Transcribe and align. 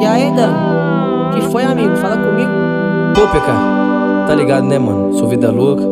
E 0.00 0.04
aí, 0.04 0.30
Dan? 0.32 0.52
Que 1.34 1.40
foi, 1.50 1.64
amigo? 1.64 1.96
Fala 1.96 2.16
comigo. 2.16 2.50
Pô, 3.14 3.22
PK, 3.28 3.46
tá 4.26 4.34
ligado, 4.34 4.66
né, 4.66 4.78
mano? 4.78 5.14
Sou 5.14 5.26
vida 5.26 5.50
louca. 5.50 5.82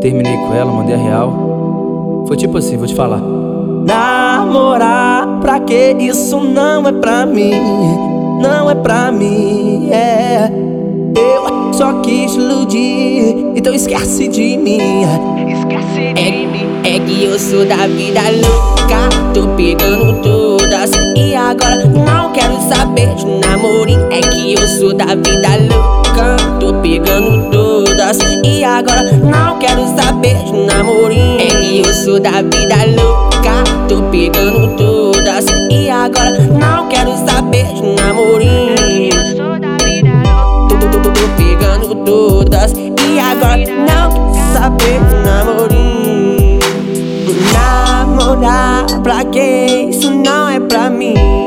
Terminei 0.00 0.36
com 0.36 0.54
ela, 0.54 0.70
mandei 0.70 0.94
a 0.94 0.98
real. 0.98 2.24
Foi 2.26 2.36
tipo 2.36 2.58
assim, 2.58 2.76
vou 2.76 2.86
te 2.86 2.94
falar. 2.94 3.20
Namorar, 3.84 5.40
pra 5.40 5.58
que 5.60 5.96
isso 5.98 6.38
não 6.38 6.86
é 6.86 6.92
pra 6.92 7.26
mim? 7.26 7.52
Não 8.40 8.70
é 8.70 8.74
pra 8.74 9.10
mim, 9.10 9.90
é. 9.90 10.50
Eu 11.16 11.72
só 11.72 12.00
quis 12.00 12.34
iludir, 12.34 13.52
então 13.56 13.74
esquece 13.74 14.28
de 14.28 14.56
mim. 14.56 15.02
Esquece 15.52 16.14
de 16.14 16.20
é, 16.20 16.46
mim. 16.46 16.66
É 16.84 16.98
que 16.98 17.24
eu 17.24 17.38
sou 17.38 17.64
da 17.64 17.86
vida 17.88 18.20
louca, 18.20 19.08
tô 19.34 19.48
pegando 19.56 20.20
todas. 20.22 20.90
E 21.16 21.31
sou 24.82 24.92
da 24.92 25.14
vida 25.14 25.48
louca, 25.70 26.36
tô 26.58 26.74
pegando 26.80 27.48
todas. 27.52 28.18
E 28.44 28.64
agora 28.64 29.12
não 29.12 29.56
quero 29.60 29.86
saber 29.94 30.34
de 30.42 30.52
namorinho. 30.52 31.40
É 31.40 31.88
eu 31.88 31.94
sou 31.94 32.18
da 32.18 32.42
vida 32.42 32.74
louca, 33.00 33.62
tô 33.88 34.02
pegando 34.10 34.76
todas. 34.76 35.46
E 35.70 35.88
agora 35.88 36.36
não 36.48 36.88
quero 36.88 37.12
saber 37.24 37.64
de 37.74 37.82
namorinho. 37.94 39.14
Eu 39.14 39.36
sou 39.36 39.60
da 39.60 39.76
vida 39.84 40.10
louca. 40.34 40.74
Tô, 40.80 40.88
tô, 40.88 40.98
tô, 40.98 41.10
tô 41.12 41.28
pegando 41.36 41.94
todas. 42.04 42.72
E 42.72 43.20
agora 43.20 43.58
não 43.58 44.32
quero 44.32 44.52
saber 44.52 44.98
de 44.98 45.14
namorinho. 45.24 46.58
Namorar, 47.52 48.86
pra 49.00 49.22
que 49.26 49.86
isso 49.90 50.10
não 50.10 50.48
é 50.48 50.58
pra 50.58 50.90
mim? 50.90 51.41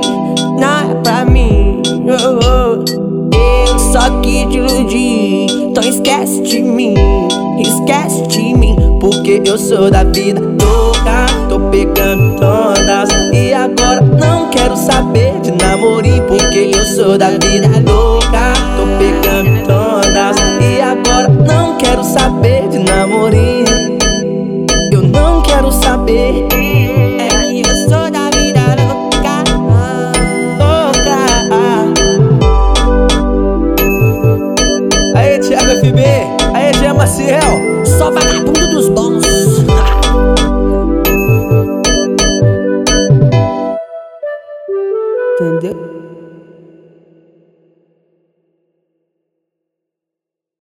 Iludir, 4.76 5.48
então 5.52 5.84
esquece 5.84 6.42
de 6.42 6.62
mim. 6.62 6.94
Esquece 7.60 8.28
de 8.28 8.54
mim, 8.54 8.76
porque 9.00 9.42
eu 9.46 9.58
sou 9.58 9.90
da 9.90 10.04
vida 10.04 10.42
louca. 10.42 11.26
Tô 11.48 11.60
pegando 11.70 12.36
todas 12.38 13.10
e 13.34 13.54
agora 13.54 14.02
não 14.02 14.50
quero 14.50 14.76
saber 14.76 15.40
de 15.42 15.52
namorinho, 15.52 16.24
porque 16.24 16.72
eu 16.74 16.86
sou 16.86 17.18
da 17.18 17.30
vida 17.30 17.68
louca. 17.86 18.54
Tô 18.76 18.86
pegando 18.98 19.66
todas 19.66 20.38
e 20.62 20.82
agora 20.82 21.30
não 21.30 21.78
quero 21.78 22.04
saber 22.04 22.68
de 22.70 22.80
namorinho. 22.80 23.66
Eu 24.92 25.02
não 25.04 25.42
quero 25.42 25.72
saber. 25.72 26.65
fiel, 37.26 37.86
só 37.86 38.12
vagabundo 38.12 38.68
dos 38.70 38.90
bons. 38.90 39.26
Entendeu? 45.40 45.95